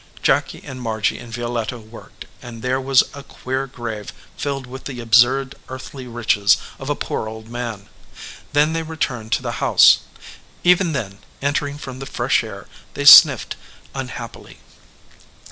[0.23, 4.99] Jacky and Margy and Violetta worked, and there was a queer grave filled with the
[4.99, 7.87] absurd earthly riches of a poor old man.
[8.51, 9.99] Then they returned to the house.
[10.63, 13.55] Even then, entering from the fresh air, they sniffed
[13.93, 14.57] unhappily.